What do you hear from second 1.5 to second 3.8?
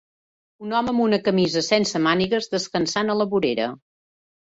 sense mànigues descansant a la vorera.